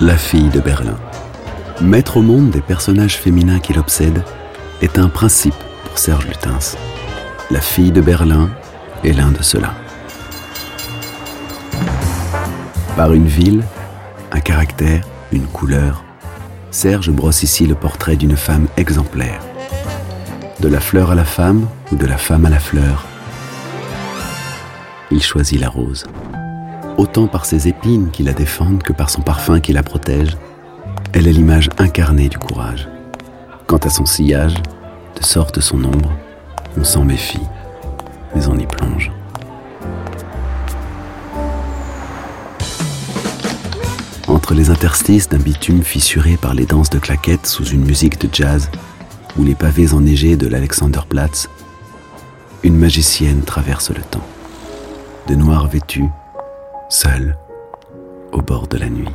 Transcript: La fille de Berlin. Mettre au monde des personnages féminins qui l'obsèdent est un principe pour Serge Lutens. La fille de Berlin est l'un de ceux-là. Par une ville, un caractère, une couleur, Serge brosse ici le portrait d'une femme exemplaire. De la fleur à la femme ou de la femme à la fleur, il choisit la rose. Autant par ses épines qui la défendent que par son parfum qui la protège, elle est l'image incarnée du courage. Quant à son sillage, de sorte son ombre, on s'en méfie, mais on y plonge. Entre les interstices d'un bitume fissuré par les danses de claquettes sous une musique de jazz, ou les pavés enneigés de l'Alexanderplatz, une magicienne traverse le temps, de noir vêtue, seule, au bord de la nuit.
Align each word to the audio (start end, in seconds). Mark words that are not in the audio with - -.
La 0.00 0.18
fille 0.18 0.50
de 0.50 0.60
Berlin. 0.60 0.98
Mettre 1.80 2.18
au 2.18 2.22
monde 2.22 2.50
des 2.50 2.60
personnages 2.60 3.16
féminins 3.16 3.60
qui 3.60 3.72
l'obsèdent 3.72 4.22
est 4.82 4.98
un 4.98 5.08
principe 5.08 5.54
pour 5.84 5.96
Serge 5.96 6.26
Lutens. 6.26 6.76
La 7.50 7.62
fille 7.62 7.92
de 7.92 8.02
Berlin 8.02 8.50
est 9.04 9.14
l'un 9.14 9.30
de 9.30 9.42
ceux-là. 9.42 9.72
Par 12.94 13.14
une 13.14 13.26
ville, 13.26 13.64
un 14.32 14.40
caractère, 14.40 15.02
une 15.32 15.46
couleur, 15.46 16.04
Serge 16.70 17.10
brosse 17.10 17.42
ici 17.42 17.66
le 17.66 17.74
portrait 17.74 18.16
d'une 18.16 18.36
femme 18.36 18.66
exemplaire. 18.76 19.40
De 20.60 20.68
la 20.68 20.80
fleur 20.80 21.10
à 21.10 21.14
la 21.14 21.24
femme 21.24 21.66
ou 21.90 21.96
de 21.96 22.04
la 22.04 22.18
femme 22.18 22.44
à 22.44 22.50
la 22.50 22.60
fleur, 22.60 23.06
il 25.10 25.22
choisit 25.22 25.58
la 25.58 25.70
rose. 25.70 26.04
Autant 26.98 27.26
par 27.26 27.44
ses 27.44 27.68
épines 27.68 28.10
qui 28.10 28.22
la 28.22 28.32
défendent 28.32 28.82
que 28.82 28.94
par 28.94 29.10
son 29.10 29.20
parfum 29.20 29.60
qui 29.60 29.74
la 29.74 29.82
protège, 29.82 30.36
elle 31.12 31.28
est 31.28 31.32
l'image 31.32 31.68
incarnée 31.76 32.30
du 32.30 32.38
courage. 32.38 32.88
Quant 33.66 33.76
à 33.76 33.90
son 33.90 34.06
sillage, 34.06 34.54
de 35.14 35.22
sorte 35.22 35.60
son 35.60 35.84
ombre, 35.84 36.10
on 36.78 36.84
s'en 36.84 37.04
méfie, 37.04 37.46
mais 38.34 38.46
on 38.46 38.56
y 38.56 38.66
plonge. 38.66 39.12
Entre 44.26 44.54
les 44.54 44.70
interstices 44.70 45.28
d'un 45.28 45.38
bitume 45.38 45.82
fissuré 45.82 46.38
par 46.38 46.54
les 46.54 46.64
danses 46.64 46.90
de 46.90 46.98
claquettes 46.98 47.46
sous 47.46 47.64
une 47.64 47.84
musique 47.84 48.18
de 48.18 48.28
jazz, 48.32 48.70
ou 49.38 49.44
les 49.44 49.54
pavés 49.54 49.92
enneigés 49.92 50.36
de 50.36 50.46
l'Alexanderplatz, 50.46 51.50
une 52.62 52.76
magicienne 52.78 53.42
traverse 53.42 53.90
le 53.90 54.00
temps, 54.00 54.26
de 55.28 55.34
noir 55.34 55.68
vêtue, 55.68 56.08
seule, 56.88 57.36
au 58.32 58.42
bord 58.42 58.68
de 58.68 58.78
la 58.78 58.88
nuit. 58.88 59.08